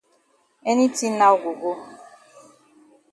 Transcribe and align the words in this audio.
Any 0.69 0.87
tin 0.95 1.13
now 1.19 1.33
go 1.41 1.51
go. 1.61 1.73